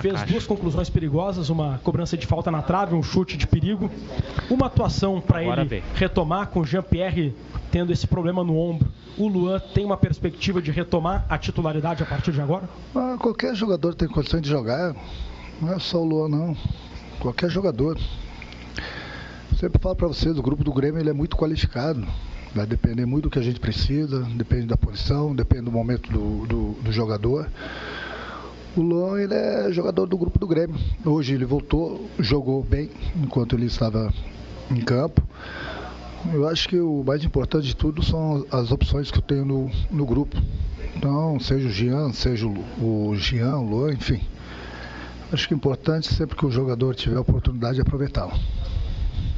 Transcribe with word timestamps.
fez 0.00 0.14
caixa. 0.14 0.26
duas 0.26 0.46
conclusões 0.46 0.90
perigosas, 0.90 1.50
uma 1.50 1.80
cobrança 1.82 2.16
de 2.16 2.26
falta 2.26 2.50
na 2.50 2.62
trave, 2.62 2.94
um 2.94 3.02
chute 3.02 3.36
de 3.36 3.46
perigo. 3.46 3.90
Uma 4.50 4.66
atuação 4.66 5.20
para 5.20 5.42
ele 5.42 5.64
vem. 5.64 5.82
retomar 5.94 6.48
com 6.48 6.60
o 6.60 6.64
Jean-Pierre 6.64 7.34
tendo 7.70 7.92
esse 7.92 8.06
problema 8.06 8.44
no 8.44 8.56
ombro. 8.56 8.88
O 9.16 9.28
Luan 9.28 9.60
tem 9.74 9.84
uma 9.84 9.96
perspectiva 9.96 10.60
de 10.60 10.70
retomar 10.70 11.24
a 11.28 11.38
titularidade 11.38 12.02
a 12.02 12.06
partir 12.06 12.32
de 12.32 12.40
agora? 12.40 12.68
Ah, 12.94 13.16
qualquer 13.18 13.54
jogador 13.54 13.94
tem 13.94 14.08
condições 14.08 14.42
de 14.42 14.48
jogar, 14.48 14.94
não 15.60 15.72
é 15.72 15.78
só 15.78 15.98
o 16.00 16.04
Luan 16.04 16.28
não. 16.28 16.56
Qualquer 17.20 17.48
jogador. 17.48 17.98
Sempre 19.58 19.80
falo 19.80 19.94
para 19.94 20.08
vocês, 20.08 20.36
o 20.36 20.42
grupo 20.42 20.64
do 20.64 20.72
Grêmio 20.72 21.00
ele 21.00 21.10
é 21.10 21.12
muito 21.12 21.36
qualificado. 21.36 22.04
Vai 22.54 22.66
depender 22.66 23.04
muito 23.06 23.24
do 23.24 23.30
que 23.30 23.38
a 23.38 23.42
gente 23.42 23.58
precisa, 23.58 24.22
depende 24.34 24.66
da 24.66 24.76
posição, 24.76 25.34
depende 25.34 25.62
do 25.62 25.72
momento 25.72 26.10
do, 26.12 26.46
do, 26.46 26.72
do 26.82 26.92
jogador. 26.92 27.48
O 28.76 28.82
Luan 28.82 29.20
ele 29.20 29.34
é 29.34 29.70
jogador 29.70 30.04
do 30.06 30.18
grupo 30.18 30.36
do 30.36 30.48
Grêmio. 30.48 30.74
Hoje 31.04 31.32
ele 31.32 31.44
voltou, 31.44 32.10
jogou 32.18 32.60
bem 32.60 32.90
enquanto 33.14 33.54
ele 33.54 33.66
estava 33.66 34.12
em 34.68 34.80
campo. 34.80 35.22
Eu 36.32 36.48
acho 36.48 36.68
que 36.68 36.80
o 36.80 37.04
mais 37.04 37.22
importante 37.22 37.68
de 37.68 37.76
tudo 37.76 38.02
são 38.02 38.44
as 38.50 38.72
opções 38.72 39.12
que 39.12 39.18
eu 39.18 39.22
tenho 39.22 39.44
no, 39.44 39.70
no 39.92 40.04
grupo. 40.04 40.36
Então, 40.96 41.38
seja 41.38 41.68
o 41.68 41.70
Jean, 41.70 42.12
seja 42.12 42.48
o, 42.48 43.14
Jean, 43.14 43.58
o 43.58 43.62
Luan, 43.62 43.92
enfim. 43.92 44.20
Acho 45.30 45.46
que 45.46 45.54
é 45.54 45.56
importante 45.56 46.12
sempre 46.12 46.36
que 46.36 46.44
o 46.44 46.50
jogador 46.50 46.96
tiver 46.96 47.16
a 47.16 47.20
oportunidade 47.20 47.76
de 47.76 47.82
aproveitá-lo. 47.82 48.32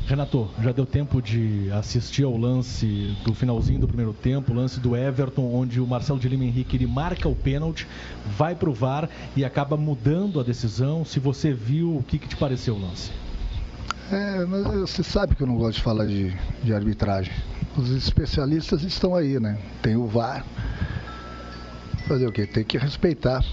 Renato, 0.06 0.48
já 0.62 0.70
deu 0.70 0.87
tempo 0.87 1.20
de 1.20 1.69
assistir 1.73 2.23
ao 2.23 2.37
lance 2.37 3.16
do 3.24 3.34
finalzinho 3.34 3.80
do 3.80 3.88
primeiro 3.88 4.12
tempo, 4.12 4.55
lance 4.55 4.78
do 4.78 4.97
Everton, 4.97 5.52
onde 5.52 5.80
o 5.80 5.87
Marcelo 5.87 6.20
de 6.20 6.28
Lima 6.28 6.45
Henrique 6.45 6.77
ele 6.77 6.87
marca 6.87 7.28
o 7.28 7.34
pênalti, 7.34 7.88
vai 8.24 8.55
para 8.55 8.70
o 8.70 8.73
VAR 8.73 9.11
e 9.34 9.45
acaba 9.45 9.77
mudando 9.77 10.38
a 10.38 10.45
decisão. 10.45 11.05
Se 11.05 11.19
você 11.19 11.52
viu, 11.52 11.97
o 11.97 12.05
que, 12.05 12.20
que 12.20 12.28
te 12.28 12.37
pareceu 12.37 12.77
o 12.77 12.80
lance? 12.80 13.11
É, 14.12 14.45
mas 14.45 14.64
você 14.64 15.03
sabe 15.03 15.34
que 15.34 15.42
eu 15.42 15.47
não 15.48 15.56
gosto 15.56 15.78
de 15.78 15.83
falar 15.83 16.06
de, 16.06 16.33
de 16.62 16.73
arbitragem. 16.73 17.33
Os 17.77 17.91
especialistas 17.91 18.84
estão 18.84 19.12
aí, 19.12 19.41
né? 19.41 19.58
Tem 19.83 19.97
o 19.97 20.06
VAR. 20.06 20.47
Fazer 22.06 22.28
o 22.28 22.33
quê? 22.33 22.47
Tem 22.47 22.62
que 22.62 22.78
respeitar 22.78 23.45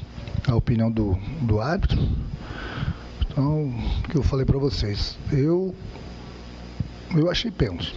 a 0.47 0.55
opinião 0.55 0.92
do, 0.92 1.17
do 1.42 1.59
árbitro. 1.59 1.99
Então, 3.22 3.70
o 3.70 4.08
que 4.08 4.16
eu 4.16 4.22
falei 4.22 4.45
para 4.45 4.59
vocês. 4.59 5.17
Eu, 5.31 5.73
eu 7.16 7.30
achei 7.30 7.52
pênalti. 7.52 7.94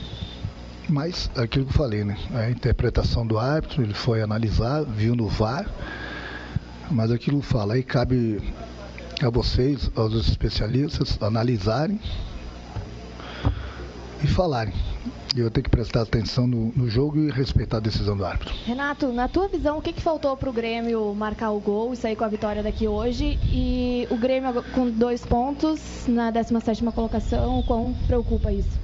Mas, 0.89 1.28
aquilo 1.36 1.64
que 1.64 1.72
eu 1.72 1.77
falei, 1.77 2.05
né? 2.05 2.17
A 2.33 2.48
interpretação 2.48 3.27
do 3.27 3.39
árbitro, 3.39 3.83
ele 3.83 3.95
foi 3.95 4.23
analisar, 4.23 4.84
viu 4.84 5.17
no 5.17 5.28
VAR. 5.28 5.69
Mas 6.91 7.11
aquilo 7.11 7.42
fala, 7.42 7.75
aí 7.75 7.83
cabe 7.83 8.41
a 9.20 9.28
vocês, 9.28 9.91
aos 9.97 10.14
especialistas, 10.14 11.19
analisarem 11.20 12.00
e 14.23 14.27
falarem. 14.28 14.75
E 15.34 15.40
eu 15.40 15.50
tenho 15.50 15.64
que 15.64 15.70
prestar 15.70 16.02
atenção 16.02 16.46
no, 16.46 16.72
no 16.74 16.88
jogo 16.88 17.18
e 17.18 17.30
respeitar 17.30 17.78
a 17.78 17.80
decisão 17.80 18.16
do 18.16 18.24
árbitro. 18.24 18.54
Renato, 18.64 19.12
na 19.12 19.28
tua 19.28 19.48
visão, 19.48 19.78
o 19.78 19.82
que, 19.82 19.92
que 19.92 20.02
faltou 20.02 20.36
para 20.36 20.48
o 20.48 20.52
Grêmio 20.52 21.14
marcar 21.14 21.50
o 21.50 21.60
gol 21.60 21.92
e 21.92 21.96
sair 21.96 22.16
com 22.16 22.24
a 22.24 22.28
vitória 22.28 22.62
daqui 22.62 22.88
hoje? 22.88 23.38
E 23.44 24.06
o 24.10 24.16
Grêmio 24.16 24.62
com 24.74 24.90
dois 24.90 25.24
pontos 25.24 26.06
na 26.08 26.32
17ª 26.32 26.92
colocação, 26.92 27.58
o 27.58 27.62
quão 27.62 27.94
preocupa 28.06 28.52
isso? 28.52 28.78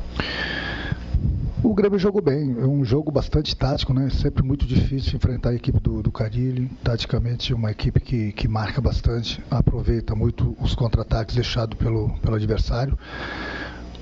O 1.64 1.74
Grêmio 1.74 1.96
jogou 1.96 2.20
bem, 2.20 2.56
é 2.58 2.66
um 2.66 2.84
jogo 2.84 3.12
bastante 3.12 3.54
tático, 3.54 3.94
né? 3.94 4.10
Sempre 4.10 4.42
muito 4.42 4.66
difícil 4.66 5.14
enfrentar 5.14 5.50
a 5.50 5.54
equipe 5.54 5.78
do, 5.78 6.02
do 6.02 6.10
Carilli. 6.10 6.68
Taticamente, 6.82 7.54
uma 7.54 7.70
equipe 7.70 8.00
que, 8.00 8.32
que 8.32 8.48
marca 8.48 8.80
bastante, 8.80 9.40
aproveita 9.48 10.12
muito 10.16 10.56
os 10.60 10.74
contra-ataques 10.74 11.36
deixados 11.36 11.78
pelo, 11.78 12.10
pelo 12.18 12.34
adversário. 12.34 12.98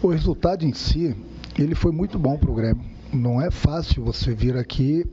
O 0.02 0.08
resultado 0.08 0.64
em 0.64 0.72
si, 0.72 1.14
ele 1.62 1.74
foi 1.74 1.92
muito 1.92 2.18
bom 2.18 2.36
para 2.36 2.50
o 2.50 2.54
Grêmio. 2.54 2.84
Não 3.12 3.40
é 3.40 3.50
fácil 3.50 4.04
você 4.04 4.34
vir 4.34 4.56
aqui 4.56 5.04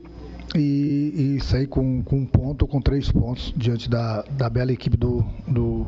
e, 0.54 1.36
e 1.36 1.40
sair 1.40 1.66
com, 1.66 2.02
com 2.02 2.18
um 2.18 2.26
ponto 2.26 2.62
ou 2.62 2.68
com 2.68 2.80
três 2.80 3.10
pontos 3.10 3.52
diante 3.56 3.88
da, 3.88 4.22
da 4.22 4.48
bela 4.48 4.72
equipe 4.72 4.96
do, 4.96 5.24
do, 5.46 5.86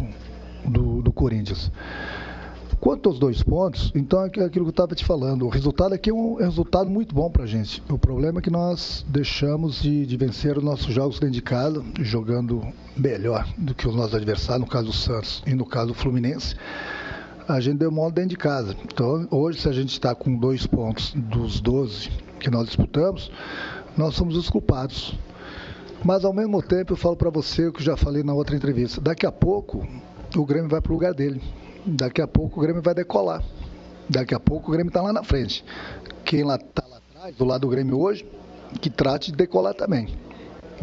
do, 0.65 1.03
do 1.03 1.13
Corinthians. 1.13 1.71
Quanto 2.81 3.11
aos 3.11 3.19
dois 3.19 3.43
pontos, 3.43 3.93
então 3.95 4.23
é 4.23 4.27
aquilo 4.27 4.49
que 4.49 4.59
eu 4.59 4.69
estava 4.69 4.95
te 4.95 5.05
falando. 5.05 5.45
O 5.45 5.51
resultado 5.51 5.93
aqui 5.93 6.09
é 6.09 6.15
um 6.15 6.37
resultado 6.37 6.89
muito 6.89 7.15
bom 7.15 7.31
para 7.31 7.45
a 7.45 7.47
gente. 7.47 7.83
O 7.91 7.99
problema 7.99 8.39
é 8.39 8.43
que 8.43 8.49
nós 8.49 9.05
deixamos 9.07 9.83
de, 9.83 10.07
de, 10.07 10.17
vencer 10.17 10.57
os 10.57 10.65
nossos 10.65 10.93
jogos 10.93 11.21
dentro 11.21 11.35
de 11.35 11.43
casa, 11.43 11.85
jogando 12.01 12.67
melhor 12.97 13.47
do 13.59 13.75
que 13.75 13.87
os 13.87 13.95
nossos 13.95 14.15
adversários, 14.15 14.65
no 14.65 14.71
caso 14.71 14.87
do 14.87 14.93
Santos 14.95 15.43
e 15.47 15.53
no 15.53 15.67
caso 15.67 15.89
do 15.89 15.95
Fluminense. 15.95 16.57
A 17.51 17.59
gente 17.59 17.79
deu 17.79 17.91
mole 17.91 18.13
dentro 18.13 18.31
de 18.31 18.37
casa. 18.37 18.77
Então, 18.85 19.27
hoje, 19.29 19.61
se 19.61 19.69
a 19.69 19.73
gente 19.73 19.91
está 19.91 20.15
com 20.15 20.37
dois 20.37 20.69
pontos 20.69 21.13
dos 21.17 21.61
12 21.61 22.09
que 22.39 22.49
nós 22.49 22.67
disputamos, 22.67 23.29
nós 23.97 24.15
somos 24.15 24.37
os 24.37 24.49
culpados. 24.49 25.19
Mas, 26.05 26.25
ao 26.25 26.33
mesmo 26.33 26.63
tempo, 26.63 26.93
eu 26.93 26.97
falo 26.97 27.17
para 27.17 27.29
você 27.29 27.67
o 27.67 27.73
que 27.73 27.81
eu 27.81 27.85
já 27.85 27.97
falei 27.97 28.23
na 28.23 28.33
outra 28.33 28.55
entrevista. 28.55 29.01
Daqui 29.01 29.27
a 29.27 29.33
pouco, 29.33 29.85
o 30.37 30.47
Grêmio 30.47 30.71
vai 30.71 30.81
para 30.81 30.93
o 30.93 30.95
lugar 30.95 31.13
dele. 31.13 31.43
Daqui 31.85 32.23
a 32.23 32.29
pouco 32.29 32.61
o 32.61 32.63
Grêmio 32.63 32.83
vai 32.83 32.95
decolar. 32.95 33.43
Daqui 34.09 34.33
a 34.33 34.39
pouco 34.39 34.69
o 34.69 34.73
Grêmio 34.73 34.91
está 34.91 35.03
lá 35.03 35.13
na 35.13 35.25
frente. 35.25 35.65
Quem 36.25 36.45
lá 36.45 36.55
está 36.55 36.85
lá 36.89 36.99
atrás, 36.99 37.35
do 37.35 37.45
lado 37.45 37.63
do 37.63 37.69
Grêmio 37.69 37.99
hoje, 37.99 38.25
que 38.81 38.89
trate 38.89 39.33
de 39.33 39.37
decolar 39.37 39.75
também. 39.75 40.09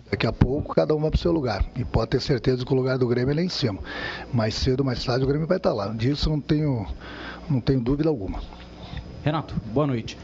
Daqui 0.10 0.26
a 0.26 0.32
pouco 0.32 0.74
cada 0.74 0.96
um 0.96 1.00
vai 1.00 1.10
para 1.10 1.18
o 1.18 1.22
seu 1.22 1.32
lugar. 1.32 1.66
E 1.76 1.84
pode 1.84 2.12
ter 2.12 2.22
certeza 2.22 2.66
que 2.66 2.72
o 2.72 2.76
lugar 2.76 2.98
do 2.98 3.08
Grêmio 3.08 3.32
é 3.32 3.36
lá 3.36 3.42
em 3.42 3.50
cima. 3.50 3.80
Mais 4.34 4.56
cedo 4.56 4.84
mais 4.84 5.04
tarde 5.04 5.24
o 5.24 5.28
Grêmio 5.28 5.48
vai 5.48 5.58
estar 5.58 5.74
lá. 5.74 5.88
Disso 5.90 6.30
não 6.30 6.40
tenho, 6.40 6.88
não 7.50 7.60
tenho 7.60 7.82
dúvida 7.82 8.10
alguma. 8.10 8.40
Renato, 9.24 9.56
boa 9.74 9.88
noite. 9.88 10.18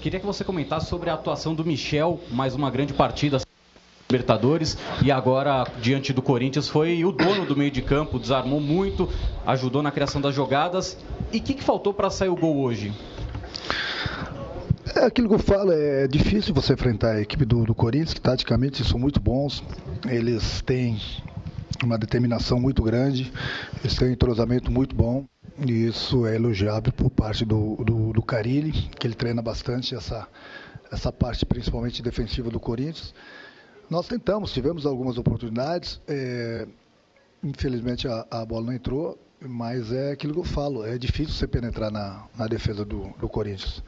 Queria 0.00 0.18
que 0.18 0.26
você 0.26 0.42
comentasse 0.42 0.86
sobre 0.86 1.10
a 1.10 1.14
atuação 1.14 1.54
do 1.54 1.64
Michel, 1.64 2.20
mais 2.30 2.54
uma 2.54 2.70
grande 2.70 2.92
partida. 2.92 3.38
Libertadores 4.10 4.76
e 5.04 5.12
agora 5.12 5.64
diante 5.80 6.12
do 6.12 6.20
Corinthians 6.20 6.68
foi 6.68 7.04
o 7.04 7.12
dono 7.12 7.46
do 7.46 7.56
meio 7.56 7.70
de 7.70 7.80
campo, 7.80 8.18
desarmou 8.18 8.60
muito, 8.60 9.08
ajudou 9.46 9.82
na 9.82 9.92
criação 9.92 10.20
das 10.20 10.34
jogadas. 10.34 10.96
E 11.32 11.38
o 11.38 11.40
que, 11.40 11.54
que 11.54 11.62
faltou 11.62 11.94
para 11.94 12.10
sair 12.10 12.28
o 12.28 12.34
gol 12.34 12.58
hoje? 12.58 12.92
É 14.94 15.04
aquilo 15.04 15.28
que 15.28 15.34
eu 15.34 15.38
falo, 15.38 15.72
é 15.72 16.08
difícil 16.08 16.52
você 16.52 16.72
enfrentar 16.72 17.12
a 17.12 17.20
equipe 17.20 17.44
do, 17.44 17.64
do 17.64 17.74
Corinthians, 17.74 18.12
que 18.12 18.20
taticamente 18.20 18.84
são 18.84 18.98
muito 18.98 19.20
bons, 19.20 19.62
eles 20.08 20.60
têm 20.62 20.98
uma 21.84 21.96
determinação 21.96 22.58
muito 22.58 22.82
grande, 22.82 23.32
eles 23.82 23.96
têm 23.96 24.08
um 24.08 24.12
entrosamento 24.12 24.70
muito 24.70 24.94
bom. 24.94 25.26
E 25.58 25.86
isso 25.86 26.26
é 26.26 26.36
elogiável 26.36 26.92
por 26.92 27.10
parte 27.10 27.44
do, 27.44 27.76
do, 27.84 28.12
do 28.12 28.22
Carilli, 28.22 28.72
que 28.72 29.06
ele 29.06 29.14
treina 29.14 29.42
bastante 29.42 29.94
essa, 29.94 30.26
essa 30.90 31.12
parte, 31.12 31.44
principalmente 31.44 32.02
defensiva 32.02 32.50
do 32.50 32.58
Corinthians. 32.58 33.14
Nós 33.88 34.08
tentamos, 34.08 34.52
tivemos 34.52 34.86
algumas 34.86 35.18
oportunidades, 35.18 36.00
é, 36.08 36.66
infelizmente 37.42 38.08
a, 38.08 38.26
a, 38.30 38.44
bola 38.44 38.66
não 38.66 38.72
entrou, 38.72 39.18
mas 39.40 39.92
é 39.92 40.12
aquilo 40.12 40.32
que 40.32 40.40
eu 40.40 40.44
falo, 40.44 40.84
é 40.84 40.96
difícil 40.96 41.34
você 41.34 41.46
penetrar 41.46 41.90
na, 41.90 42.24
na 42.38 42.46
defesa 42.46 42.84
do, 42.84 43.12
do, 43.18 43.28
Corinthians. 43.28 43.82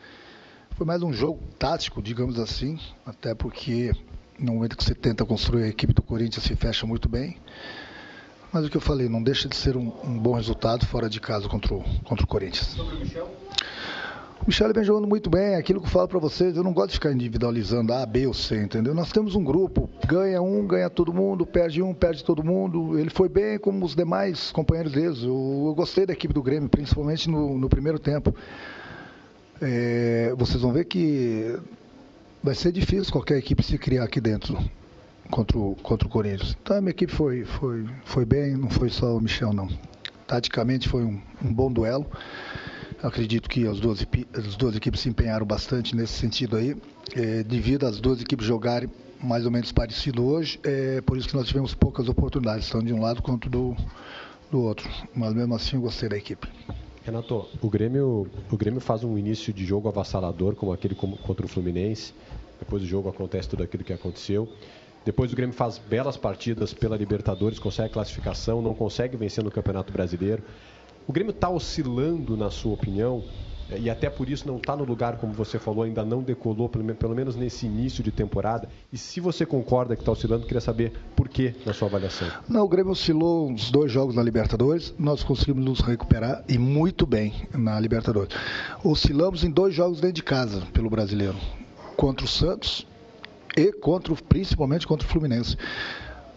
Foi 0.82 0.87
mais 0.88 1.04
um 1.04 1.12
jogo 1.12 1.38
tático, 1.60 2.03
digamos 2.03 2.41
assim, 2.41 2.76
até 3.06 3.37
porque 3.37 3.93
no 4.37 4.54
momento 4.54 4.76
que 4.76 4.82
você 4.82 4.97
tenta 4.97 5.25
construir 5.25 5.62
a 5.62 5.69
equipe 5.69 5.93
do 5.93 6.03
Corinthians 6.03 6.43
se 6.43 6.56
fecha 6.56 6.84
muito 6.84 7.09
bem. 7.09 7.37
Mas 8.53 8.66
o 8.66 8.69
que 8.69 8.76
eu 8.76 8.81
falei, 8.81 9.09
não 9.09 9.22
deixa 9.22 9.48
de 9.48 9.54
ser 9.54 9.76
um, 9.76 9.92
um 10.03 10.19
bom 10.19 10.32
resultado 10.32 10.84
fora 10.84 11.09
de 11.09 11.21
casa 11.21 11.48
contra 11.48 11.72
o, 11.72 11.84
contra 12.03 12.25
o 12.25 12.26
Corinthians. 12.26 12.66
Sobre 12.66 12.97
o 12.97 12.98
Michel? 12.98 13.31
O 14.41 14.44
Michel 14.44 14.72
vem 14.75 14.82
jogando 14.82 15.06
muito 15.06 15.31
bem, 15.31 15.54
aquilo 15.54 15.81
que 15.81 15.87
eu 15.87 15.91
falo 15.91 16.09
para 16.09 16.19
vocês, 16.19 16.56
eu 16.56 16.65
não 16.65 16.72
gosto 16.72 16.88
de 16.88 16.94
ficar 16.94 17.12
individualizando 17.12 17.92
A, 17.92 18.04
B 18.04 18.26
ou 18.26 18.34
C, 18.34 18.60
entendeu? 18.60 18.92
Nós 18.92 19.12
temos 19.12 19.37
um 19.37 19.44
grupo, 19.44 19.88
ganha 20.04 20.42
um, 20.42 20.66
ganha 20.66 20.91
todo 20.91 21.15
mundo, 21.15 21.47
perde 21.47 21.81
um, 21.81 21.94
perde 21.94 22.25
todo 22.25 22.42
mundo. 22.42 22.98
Ele 22.98 23.10
foi 23.10 23.28
bem 23.28 23.56
como 23.56 23.87
os 23.87 23.94
demais 23.94 24.50
companheiros 24.50 24.91
deles. 24.91 25.22
Eu, 25.22 25.62
eu 25.68 25.74
gostei 25.77 26.04
da 26.04 26.12
equipe 26.12 26.34
do 26.34 26.42
Grêmio, 26.42 26.68
principalmente 26.68 27.30
no, 27.30 27.57
no 27.57 27.68
primeiro 27.68 28.01
tempo. 28.01 28.34
É, 29.64 30.34
vocês 30.36 30.60
vão 30.60 30.72
ver 30.72 30.86
que 30.86 31.56
vai 32.42 32.53
ser 32.53 32.72
difícil 32.72 33.12
qualquer 33.12 33.38
equipe 33.38 33.62
se 33.62 33.78
criar 33.78 34.03
aqui 34.03 34.20
dentro 34.20 34.59
contra 35.30 35.56
o, 35.56 35.76
contra 35.76 36.09
o 36.09 36.10
Corinthians. 36.10 36.56
Então 36.60 36.76
a 36.76 36.80
minha 36.80 36.91
equipe 36.91 37.12
foi, 37.12 37.44
foi, 37.44 37.86
foi 38.04 38.24
bem, 38.24 38.56
não 38.56 38.68
foi 38.68 38.91
só 38.91 39.16
o 39.16 39.20
Michel 39.20 39.53
não. 39.53 39.68
Taticamente 40.26 40.88
foi 40.88 41.04
um, 41.04 41.20
um 41.44 41.54
bom 41.54 41.70
duelo. 41.72 42.04
Acredito 43.00 43.48
que 43.48 43.64
as 43.64 43.78
duas, 43.78 44.04
as 44.34 44.56
duas 44.56 44.74
equipes 44.74 45.00
se 45.00 45.09
empenharam 45.09 45.47
bastante 45.47 45.94
nesse 45.94 46.14
sentido 46.14 46.56
aí. 46.56 46.76
É, 47.14 47.44
devido 47.44 47.86
às 47.86 48.00
duas 48.00 48.20
equipes 48.20 48.44
jogarem 48.44 48.91
mais 49.22 49.44
ou 49.44 49.53
menos 49.53 49.70
parecido 49.70 50.24
hoje, 50.24 50.59
é 50.64 51.00
por 51.03 51.16
isso 51.16 51.28
que 51.28 51.36
nós 51.36 51.47
tivemos 51.47 51.72
poucas 51.72 52.09
oportunidades, 52.09 52.68
tanto 52.68 52.86
de 52.86 52.92
um 52.92 53.00
lado 53.00 53.22
quanto 53.22 53.48
do, 53.48 53.76
do 54.50 54.60
outro. 54.60 54.91
Mas 55.14 55.32
mesmo 55.32 55.54
assim 55.54 55.76
eu 55.76 55.82
gostei 55.82 56.09
da 56.09 56.16
equipe. 56.16 56.48
Renato, 57.04 57.49
o 57.60 57.69
Grêmio, 57.69 58.28
o 58.49 58.57
Grêmio 58.57 58.81
faz 58.81 59.03
um 59.03 59.19
início 59.19 59.53
de 59.53 59.65
jogo 59.65 59.89
avassalador, 59.89 60.54
como 60.54 60.72
aquele 60.72 60.95
contra 60.95 61.45
o 61.45 61.49
Fluminense. 61.49 62.15
Depois 62.60 62.81
do 62.81 62.89
jogo 62.89 63.09
acontece 63.09 63.49
tudo 63.49 63.65
aquilo 63.65 63.83
que 63.83 63.93
aconteceu. 63.93 64.49
Depois 65.04 65.33
o 65.33 65.37
Grêmio 65.37 65.53
faz 65.53 65.78
belas 65.78 66.16
partidas 66.16 66.72
pela 66.72 66.97
Libertadores, 66.97 67.59
consegue 67.59 67.93
classificação, 67.93 68.63
não 68.63 68.72
consegue 68.72 69.16
vencer 69.16 69.43
no 69.43 69.51
Campeonato 69.51 69.93
Brasileiro. 69.93 70.45
O 71.04 71.13
Grêmio 71.13 71.33
está 71.33 71.51
oscilando, 71.51 72.37
na 72.37 72.51
sua 72.51 72.75
opinião, 72.75 73.25
e 73.78 73.88
até 73.88 74.10
por 74.10 74.28
isso 74.28 74.47
não 74.47 74.56
está 74.56 74.76
no 74.76 74.84
lugar, 74.84 75.16
como 75.16 75.32
você 75.32 75.59
falou, 75.59 75.84
ainda 75.84 76.04
não 76.04 76.22
decolou, 76.22 76.68
pelo 76.68 77.14
menos 77.14 77.36
nesse 77.36 77.66
início 77.66 78.03
de 78.03 78.10
temporada. 78.10 78.68
E 78.92 78.98
se 78.98 79.20
você 79.20 79.47
concorda 79.47 79.94
que 79.97 80.03
está 80.03 80.12
oscilando, 80.12 80.47
queria 80.47 80.60
saber 80.60 80.92
por 81.16 81.28
que 81.28 81.54
na 81.64 81.72
sua 81.72 81.88
avaliação. 81.88 82.28
Não, 82.48 82.64
o 82.64 82.68
Grêmio 82.68 82.92
oscilou 82.92 83.48
uns 83.48 83.70
dois 83.70 83.91
jogos 83.91 84.14
na 84.14 84.22
Libertadores, 84.22 84.94
nós 84.98 85.22
conseguimos 85.22 85.64
nos 85.64 85.80
recuperar 85.80 86.44
e 86.48 86.59
muito 86.59 87.06
bem 87.06 87.32
na 87.54 87.78
Libertadores. 87.80 88.36
Oscilamos 88.84 89.44
em 89.44 89.50
dois 89.50 89.74
jogos 89.74 90.00
dentro 90.00 90.16
de 90.16 90.22
casa 90.22 90.62
pelo 90.72 90.91
brasileiro, 90.91 91.36
contra 91.97 92.24
o 92.24 92.28
Santos 92.28 92.86
e 93.56 93.72
contra, 93.72 94.14
principalmente 94.28 94.86
contra 94.86 95.06
o 95.06 95.10
Fluminense. 95.10 95.56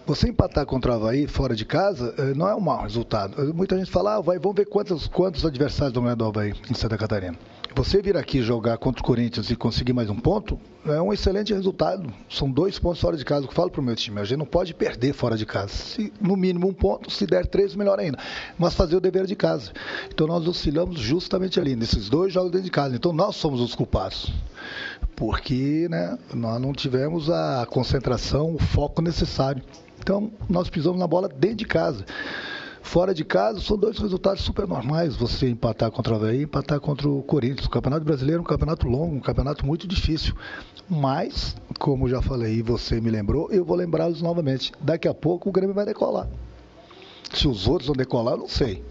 Você 0.06 0.30
empatar 0.30 0.66
contra 0.68 0.92
o 0.92 0.96
Havaí 0.96 1.26
fora 1.26 1.56
de 1.56 1.66
casa 1.66 2.14
eh, 2.18 2.34
não 2.36 2.48
é 2.48 2.54
um 2.54 2.60
mau 2.60 2.84
resultado. 2.84 3.54
Muita 3.56 3.76
gente 3.76 3.90
fala, 3.90 4.18
ah, 4.18 4.22
vai, 4.22 4.38
vamos 4.38 4.56
ver 4.56 4.66
quantos, 4.66 5.08
quantos 5.08 5.44
adversários 5.44 5.94
do 5.94 6.26
Havaí 6.26 6.54
em 6.70 6.74
Santa 6.76 6.96
Catarina. 6.96 7.36
Você 7.74 8.02
vir 8.02 8.16
aqui 8.16 8.42
jogar 8.42 8.78
contra 8.78 9.02
o 9.02 9.06
Corinthians 9.06 9.50
e 9.50 9.56
conseguir 9.56 9.94
mais 9.94 10.10
um 10.10 10.16
ponto 10.16 10.60
é 10.86 11.02
um 11.02 11.12
excelente 11.12 11.54
resultado. 11.54 12.14
São 12.30 12.50
dois 12.50 12.78
pontos 12.78 13.02
fora 13.02 13.18
de 13.18 13.26
casa. 13.26 13.46
Eu 13.46 13.52
falo 13.52 13.70
para 13.70 13.82
o 13.82 13.84
meu 13.84 13.96
time, 13.96 14.20
a 14.20 14.24
gente 14.24 14.38
não 14.38 14.46
pode 14.46 14.74
perder 14.74 15.14
fora 15.14 15.36
de 15.36 15.46
casa. 15.46 15.70
Se, 15.70 16.14
no 16.22 16.38
mínimo 16.38 16.68
um 16.68 16.74
ponto, 16.74 17.10
se 17.10 17.26
der 17.26 17.48
três, 17.48 17.76
melhor 17.76 18.00
ainda. 18.00 18.18
Mas 18.58 18.76
fazer 18.76 18.96
o 18.96 19.02
dever 19.02 19.26
de 19.26 19.36
casa. 19.36 19.72
Então 20.08 20.28
nós 20.28 20.48
oscilamos 20.48 21.00
justamente 21.00 21.60
ali, 21.60 21.76
nesses 21.76 22.10
dois 22.10 22.32
jogos 22.32 22.52
dentro 22.52 22.66
de 22.66 22.72
casa. 22.72 22.96
Então 22.96 23.12
nós 23.12 23.36
somos 23.36 23.60
os 23.60 23.74
culpados 23.74 24.32
porque 25.16 25.88
né, 25.90 26.18
nós 26.34 26.62
não 26.62 26.74
tivemos 26.74 27.30
a 27.30 27.66
concentração, 27.70 28.54
o 28.54 28.60
foco 28.60 29.02
necessário. 29.02 29.64
Então, 30.00 30.30
nós 30.50 30.70
pisamos 30.70 31.00
na 31.00 31.08
bola 31.08 31.28
dentro 31.28 31.58
de 31.58 31.66
casa. 31.66 32.06
Fora 32.86 33.16
de 33.16 33.26
casa, 33.26 33.60
são 33.60 33.76
dois 33.76 33.98
resultados 33.98 34.42
super 34.42 34.68
normais. 34.68 35.18
Você 35.18 35.50
empatar 35.50 35.92
contra 35.92 36.14
o 36.14 36.16
Havaí 36.16 36.42
e 36.42 36.44
empatar 36.44 36.80
contra 36.80 37.10
o 37.10 37.22
Corinthians. 37.24 37.66
O 37.66 37.70
Campeonato 37.70 38.06
Brasileiro 38.06 38.40
é 38.40 38.42
um 38.42 38.46
campeonato 38.46 38.88
longo, 38.88 39.16
um 39.16 39.20
campeonato 39.20 39.66
muito 39.66 39.88
difícil. 39.88 40.36
Mas, 40.88 41.58
como 41.80 42.08
já 42.08 42.22
falei 42.22 42.54
e 42.54 42.62
você 42.62 43.02
me 43.02 43.10
lembrou, 43.10 43.52
eu 43.52 43.66
vou 43.66 43.76
lembrá-los 43.76 44.22
novamente. 44.22 44.72
Daqui 44.80 45.08
a 45.08 45.14
pouco 45.16 45.50
o 45.50 45.52
Grêmio 45.52 45.74
vai 45.74 45.84
decolar. 45.84 46.30
Se 47.34 47.48
os 47.48 47.68
outros 47.68 47.88
vão 47.88 47.96
decolar, 47.96 48.38
não 48.38 48.48
sei. 48.48 48.86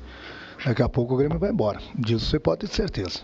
Daqui 0.67 0.83
a 0.83 0.89
pouco 0.89 1.15
o 1.15 1.17
Grêmio 1.17 1.39
vai 1.39 1.51
embora. 1.51 1.81
Disso 1.97 2.27
você 2.27 2.39
pode 2.39 2.63
ter 2.63 2.67
certeza. 2.67 3.21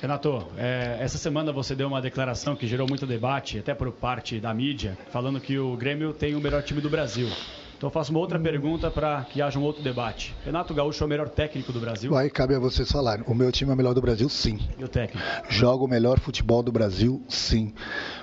Renato, 0.00 0.46
é, 0.58 0.98
essa 1.00 1.16
semana 1.16 1.50
você 1.52 1.74
deu 1.74 1.88
uma 1.88 2.02
declaração 2.02 2.54
que 2.54 2.66
gerou 2.66 2.86
muito 2.86 3.06
debate, 3.06 3.58
até 3.58 3.74
por 3.74 3.90
parte 3.90 4.38
da 4.38 4.52
mídia, 4.52 4.96
falando 5.10 5.40
que 5.40 5.58
o 5.58 5.74
Grêmio 5.74 6.12
tem 6.12 6.34
o 6.36 6.40
melhor 6.40 6.62
time 6.62 6.82
do 6.82 6.90
Brasil. 6.90 7.28
Então 7.76 7.88
eu 7.88 7.90
faço 7.90 8.10
uma 8.10 8.20
outra 8.20 8.38
pergunta 8.38 8.90
para 8.90 9.22
que 9.24 9.42
haja 9.42 9.58
um 9.58 9.62
outro 9.62 9.82
debate. 9.82 10.34
Renato 10.44 10.72
Gaúcho 10.72 11.02
é 11.04 11.06
o 11.06 11.08
melhor 11.08 11.28
técnico 11.28 11.72
do 11.72 11.80
Brasil? 11.80 12.16
Aí 12.16 12.30
cabe 12.30 12.54
a 12.54 12.58
vocês 12.58 12.90
falarem. 12.90 13.24
O 13.28 13.34
meu 13.34 13.52
time 13.52 13.70
é 13.70 13.74
o 13.74 13.76
melhor 13.76 13.92
do 13.92 14.00
Brasil, 14.00 14.28
sim. 14.30 14.58
E 14.78 14.84
o 14.84 14.88
técnico? 14.88 15.26
Joga 15.50 15.84
o 15.84 15.88
melhor 15.88 16.18
futebol 16.18 16.62
do 16.62 16.72
Brasil, 16.72 17.22
sim. 17.28 17.74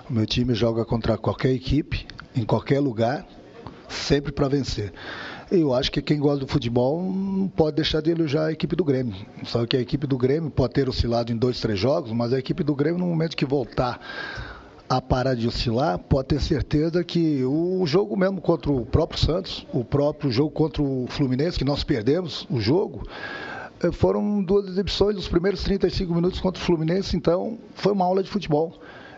O 0.10 0.14
meu 0.14 0.26
time 0.26 0.56
joga 0.56 0.84
contra 0.84 1.18
qualquer 1.18 1.52
equipe, 1.52 2.08
em 2.36 2.44
qualquer 2.44 2.80
lugar, 2.80 3.26
sempre 3.88 4.32
para 4.32 4.48
vencer. 4.48 4.92
Eu 5.52 5.72
acho 5.72 5.92
que 5.92 6.02
quem 6.02 6.20
gosta 6.20 6.40
do 6.40 6.48
futebol 6.48 7.04
não 7.04 7.48
pode 7.48 7.76
deixar 7.76 8.02
de 8.02 8.10
elogiar 8.10 8.46
a 8.46 8.52
equipe 8.52 8.76
do 8.76 8.84
Grêmio. 8.84 9.14
Só 9.44 9.68
que 9.68 9.78
a 9.78 9.80
equipe 9.80 10.08
do 10.08 10.18
Grêmio 10.18 10.50
pode 10.50 10.74
ter 10.74 10.90
oscilado 10.90 11.32
em 11.32 11.38
dois, 11.38 11.62
três 11.62 11.78
jogos, 11.78 12.12
mas 12.12 12.34
a 12.34 12.40
equipe 12.40 12.64
do 12.64 12.74
Grêmio, 12.74 12.98
no 12.98 13.06
momento 13.06 13.38
que 13.38 13.46
voltar 13.46 14.00
a 14.98 15.02
parar 15.02 15.36
de 15.36 15.48
oscilar, 15.48 15.98
pode 16.00 16.30
ter 16.30 16.42
certeza 16.42 17.04
que 17.04 17.44
o 17.44 17.86
jogo 17.86 18.16
mesmo 18.18 18.42
contra 18.42 18.72
o 18.72 18.86
próprio 18.86 19.20
Santos, 19.20 19.66
o 19.74 19.84
próprio 19.84 20.32
jogo 20.32 20.52
contra 20.52 20.82
o 20.82 21.06
Fluminense, 21.08 21.58
que 21.58 21.66
nós 21.66 21.84
perdemos 21.84 22.48
o 22.50 22.60
jogo, 22.60 23.08
eh, 23.82 23.92
foram 23.92 24.44
duas 24.44 24.68
exibições 24.68 25.16
dos 25.16 25.28
primeiros 25.28 25.64
35 25.64 26.14
minutos 26.14 26.40
contra 26.40 26.62
o 26.62 26.66
Fluminense, 26.66 27.16
então 27.18 27.58
foi 27.76 27.92
uma 27.92 28.06
aula 28.06 28.24
de 28.24 28.30
futebol. 28.30 28.74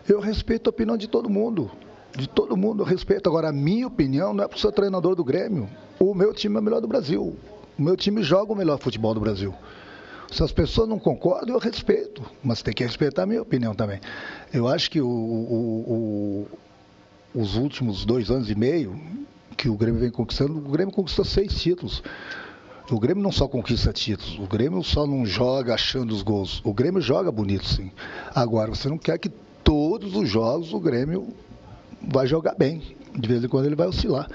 Eu 0.08 0.20
respeito 0.20 0.68
a 0.68 0.70
opinião 0.70 0.96
de 0.96 1.08
todo 1.08 1.28
mundo 1.28 1.70
de 2.16 2.28
todo 2.28 2.56
mundo, 2.56 2.82
eu 2.82 2.86
respeito. 2.86 3.28
Agora, 3.28 3.50
a 3.50 3.52
minha 3.52 3.86
opinião 3.86 4.32
não 4.32 4.44
é 4.44 4.48
para 4.48 4.58
ser 4.58 4.72
treinador 4.72 5.14
do 5.14 5.22
Grêmio. 5.22 5.68
O 5.98 6.14
meu 6.14 6.32
time 6.32 6.56
é 6.56 6.60
o 6.60 6.62
melhor 6.62 6.80
do 6.80 6.88
Brasil. 6.88 7.36
O 7.78 7.82
meu 7.82 7.96
time 7.96 8.22
joga 8.22 8.52
o 8.52 8.56
melhor 8.56 8.78
futebol 8.78 9.12
do 9.12 9.20
Brasil. 9.20 9.54
Se 10.30 10.42
as 10.42 10.52
pessoas 10.52 10.88
não 10.88 10.98
concordam, 10.98 11.54
eu 11.54 11.60
respeito. 11.60 12.22
Mas 12.42 12.62
tem 12.62 12.74
que 12.74 12.84
respeitar 12.84 13.22
a 13.22 13.26
minha 13.26 13.42
opinião 13.42 13.74
também. 13.74 14.00
Eu 14.52 14.68
acho 14.68 14.90
que 14.90 15.00
o, 15.00 15.08
o, 15.08 16.46
o, 17.34 17.40
os 17.40 17.56
últimos 17.56 18.04
dois 18.04 18.30
anos 18.30 18.50
e 18.50 18.54
meio 18.54 18.98
que 19.56 19.68
o 19.68 19.76
Grêmio 19.76 20.00
vem 20.00 20.10
conquistando, 20.10 20.58
o 20.58 20.70
Grêmio 20.70 20.94
conquistou 20.94 21.24
seis 21.24 21.60
títulos. 21.60 22.02
O 22.90 23.00
Grêmio 23.00 23.22
não 23.22 23.32
só 23.32 23.48
conquista 23.48 23.92
títulos, 23.92 24.38
o 24.38 24.46
Grêmio 24.46 24.82
só 24.84 25.06
não 25.06 25.26
joga 25.26 25.74
achando 25.74 26.14
os 26.14 26.22
gols. 26.22 26.60
O 26.64 26.72
Grêmio 26.72 27.00
joga 27.00 27.32
bonito, 27.32 27.66
sim. 27.66 27.90
Agora, 28.34 28.70
você 28.70 28.88
não 28.88 28.98
quer 28.98 29.18
que 29.18 29.28
todos 29.64 30.14
os 30.14 30.28
jogos 30.28 30.72
o 30.72 30.78
Grêmio 30.78 31.34
vai 32.00 32.26
jogar 32.26 32.54
bem. 32.54 32.82
De 33.18 33.26
vez 33.26 33.42
em 33.42 33.48
quando 33.48 33.66
ele 33.66 33.74
vai 33.74 33.88
oscilar. 33.88 34.28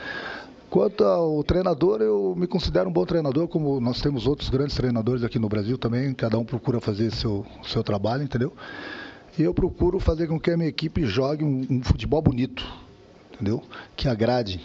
Quanto 0.71 1.03
ao 1.03 1.44
treinador, 1.44 2.01
eu 2.01 2.33
me 2.33 2.47
considero 2.47 2.89
um 2.89 2.94
bom 2.94 3.06
treinador, 3.06 3.45
como 3.45 3.81
nós 3.81 4.00
temos 4.00 4.25
outros 4.25 4.47
grandes 4.47 4.73
treinadores 4.73 5.21
aqui 5.21 5.38
no 5.38 5.50
Brasil 5.50 5.77
também, 5.77 6.13
cada 6.13 6.39
um 6.39 6.45
procura 6.45 6.79
fazer 6.79 7.12
seu, 7.12 7.45
seu 7.62 7.83
trabalho, 7.83 8.23
entendeu? 8.23 8.53
E 9.38 9.41
eu 9.44 9.53
procuro 9.53 10.00
fazer 10.00 10.27
com 10.27 10.39
que 10.39 10.50
a 10.50 10.56
minha 10.56 10.69
equipe 10.69 11.06
jogue 11.06 11.44
um, 11.44 11.68
um 11.69 11.83
futebol 11.83 12.21
bonito, 12.21 12.65
entendeu? 13.33 13.62
Que 13.97 14.07
agrade. 14.07 14.62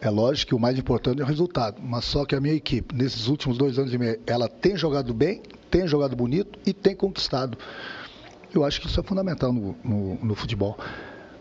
É 0.00 0.08
lógico 0.08 0.48
que 0.48 0.54
o 0.54 0.58
mais 0.58 0.78
importante 0.78 1.20
é 1.20 1.24
o 1.24 1.26
resultado, 1.26 1.82
mas 1.82 2.06
só 2.06 2.24
que 2.24 2.34
a 2.34 2.40
minha 2.40 2.54
equipe, 2.54 2.94
nesses 2.94 3.28
últimos 3.28 3.58
dois 3.58 3.78
anos 3.78 3.92
e 3.92 3.98
meio, 3.98 4.18
ela 4.26 4.48
tem 4.48 4.74
jogado 4.74 5.12
bem, 5.12 5.42
tem 5.70 5.86
jogado 5.86 6.16
bonito 6.16 6.58
e 6.64 6.72
tem 6.72 6.96
conquistado. 6.96 7.58
Eu 8.54 8.64
acho 8.64 8.80
que 8.80 8.86
isso 8.86 8.98
é 8.98 9.02
fundamental 9.02 9.52
no, 9.52 9.76
no, 9.84 10.14
no 10.14 10.34
futebol. 10.34 10.78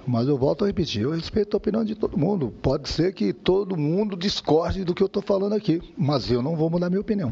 Mas 0.08 0.28
eu 0.28 0.38
volto 0.38 0.64
a 0.64 0.68
repetir, 0.68 1.02
eu 1.02 1.12
respeito 1.12 1.56
a 1.56 1.58
opinião 1.58 1.84
de 1.84 1.96
todo 1.96 2.18
mundo. 2.18 2.54
Pode 2.62 2.90
ser 2.90 3.14
que 3.14 3.34
todo 3.34 3.76
mundo 3.76 4.16
discorde 4.16 4.84
do 4.84 4.94
que 4.94 5.02
eu 5.02 5.08
estou 5.08 5.22
falando 5.22 5.54
aqui, 5.54 5.82
mas 5.98 6.30
eu 6.30 6.42
não 6.42 6.56
vou 6.56 6.70
mudar 6.70 6.90
minha 6.90 7.02
opinião. 7.02 7.32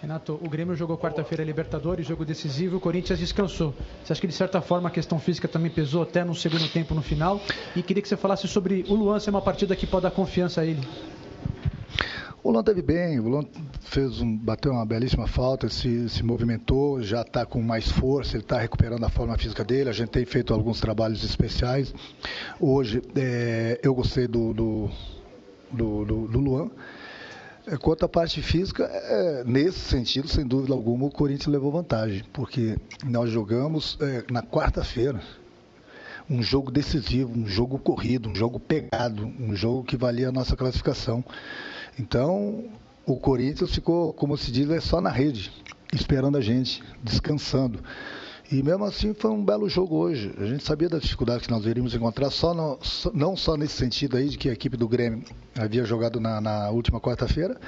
Renato, 0.00 0.38
o 0.40 0.48
Grêmio 0.48 0.76
jogou 0.76 0.96
quarta-feira 0.96 1.42
Libertadores, 1.42 2.06
jogo 2.06 2.24
decisivo, 2.24 2.76
o 2.76 2.80
Corinthians 2.80 3.18
descansou. 3.18 3.74
Você 4.02 4.12
acha 4.12 4.20
que 4.20 4.28
de 4.28 4.32
certa 4.32 4.60
forma 4.60 4.88
a 4.88 4.92
questão 4.92 5.18
física 5.18 5.48
também 5.48 5.70
pesou 5.70 6.02
até 6.02 6.24
no 6.24 6.36
segundo 6.36 6.68
tempo 6.68 6.94
no 6.94 7.02
final? 7.02 7.40
E 7.74 7.82
queria 7.82 8.00
que 8.00 8.08
você 8.08 8.16
falasse 8.16 8.46
sobre 8.46 8.84
o 8.88 8.94
Luan, 8.94 9.18
se 9.18 9.28
é 9.28 9.30
uma 9.30 9.42
partida 9.42 9.74
que 9.74 9.86
pode 9.86 10.04
dar 10.04 10.12
confiança 10.12 10.60
a 10.60 10.64
ele. 10.64 10.80
O 12.44 12.52
Luan 12.52 12.62
teve 12.62 12.80
bem, 12.80 13.18
o 13.18 13.28
Luan 13.28 13.42
fez 13.88 14.20
um, 14.20 14.36
bateu 14.36 14.72
uma 14.72 14.84
belíssima 14.84 15.26
falta, 15.26 15.68
se, 15.68 16.08
se 16.08 16.22
movimentou, 16.22 17.02
já 17.02 17.22
está 17.22 17.44
com 17.46 17.60
mais 17.62 17.90
força, 17.90 18.36
ele 18.36 18.44
está 18.44 18.58
recuperando 18.58 19.04
a 19.04 19.08
forma 19.08 19.36
física 19.36 19.64
dele. 19.64 19.88
A 19.88 19.92
gente 19.92 20.10
tem 20.10 20.24
feito 20.24 20.52
alguns 20.52 20.80
trabalhos 20.80 21.24
especiais. 21.24 21.94
Hoje 22.60 23.02
é, 23.16 23.80
eu 23.82 23.94
gostei 23.94 24.28
do, 24.28 24.52
do, 24.52 24.90
do, 25.72 26.04
do, 26.04 26.28
do 26.28 26.38
Luan. 26.38 26.70
É, 27.66 27.76
quanto 27.76 28.04
à 28.04 28.08
parte 28.08 28.40
física, 28.42 28.84
é, 28.84 29.44
nesse 29.44 29.80
sentido, 29.80 30.28
sem 30.28 30.46
dúvida 30.46 30.72
alguma, 30.72 31.06
o 31.06 31.10
Corinthians 31.10 31.52
levou 31.52 31.72
vantagem, 31.72 32.24
porque 32.32 32.76
nós 33.04 33.30
jogamos 33.30 33.98
é, 34.00 34.24
na 34.30 34.42
quarta-feira 34.42 35.20
um 36.30 36.42
jogo 36.42 36.70
decisivo, 36.70 37.32
um 37.34 37.46
jogo 37.46 37.78
corrido, 37.78 38.28
um 38.28 38.34
jogo 38.34 38.60
pegado, 38.60 39.26
um 39.40 39.56
jogo 39.56 39.82
que 39.82 39.96
valia 39.96 40.28
a 40.28 40.32
nossa 40.32 40.54
classificação. 40.54 41.24
Então, 41.98 42.64
o 43.08 43.16
Corinthians 43.16 43.74
ficou, 43.74 44.12
como 44.12 44.36
se 44.36 44.52
diz, 44.52 44.68
é 44.70 44.80
só 44.80 45.00
na 45.00 45.10
rede, 45.10 45.50
esperando 45.92 46.36
a 46.36 46.40
gente, 46.40 46.82
descansando. 47.02 47.80
E 48.52 48.62
mesmo 48.62 48.84
assim 48.84 49.14
foi 49.14 49.30
um 49.30 49.44
belo 49.44 49.68
jogo 49.68 49.96
hoje. 49.96 50.34
A 50.38 50.44
gente 50.44 50.62
sabia 50.62 50.88
das 50.88 51.02
dificuldades 51.02 51.46
que 51.46 51.52
nós 51.52 51.64
iríamos 51.64 51.94
encontrar, 51.94 52.30
só 52.30 52.52
no, 52.52 52.78
não 53.14 53.36
só 53.36 53.56
nesse 53.56 53.74
sentido 53.74 54.16
aí 54.16 54.28
de 54.28 54.36
que 54.38 54.48
a 54.48 54.52
equipe 54.52 54.76
do 54.76 54.86
Grêmio 54.86 55.22
havia 55.58 55.84
jogado 55.84 56.20
na, 56.20 56.40
na 56.40 56.70
última 56.70 57.00
quarta-feira, 57.00 57.58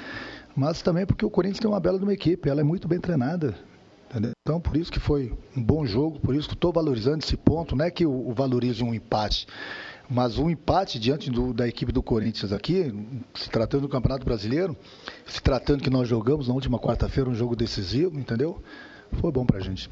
mas 0.55 0.81
também 0.81 1.05
porque 1.05 1.25
o 1.25 1.29
Corinthians 1.29 1.59
tem 1.59 1.69
uma 1.69 1.79
bela 1.79 1.97
de 1.97 2.03
uma 2.03 2.13
equipe, 2.13 2.49
ela 2.49 2.61
é 2.61 2.63
muito 2.63 2.87
bem 2.87 2.99
treinada. 2.99 3.55
Entendeu? 4.09 4.31
Então, 4.41 4.59
por 4.59 4.75
isso 4.75 4.91
que 4.91 4.99
foi 4.99 5.31
um 5.55 5.63
bom 5.63 5.85
jogo, 5.85 6.19
por 6.19 6.35
isso 6.35 6.47
que 6.47 6.53
estou 6.53 6.73
valorizando 6.73 7.23
esse 7.23 7.37
ponto. 7.37 7.75
Não 7.75 7.85
é 7.85 7.89
que 7.89 8.03
eu 8.03 8.33
valorize 8.35 8.83
um 8.83 8.93
empate, 8.93 9.47
mas 10.11 10.37
um 10.37 10.49
empate 10.49 10.99
diante 10.99 11.31
do, 11.31 11.53
da 11.53 11.65
equipe 11.65 11.89
do 11.89 12.03
Corinthians 12.03 12.51
aqui, 12.51 12.93
se 13.33 13.49
tratando 13.49 13.83
do 13.83 13.89
Campeonato 13.89 14.25
Brasileiro, 14.25 14.75
se 15.25 15.41
tratando 15.41 15.81
que 15.81 15.89
nós 15.89 16.05
jogamos 16.05 16.49
na 16.49 16.53
última 16.53 16.77
quarta-feira 16.77 17.29
um 17.29 17.33
jogo 17.33 17.55
decisivo, 17.55 18.19
entendeu? 18.19 18.61
Foi 19.13 19.31
bom 19.31 19.45
pra 19.45 19.61
gente. 19.61 19.89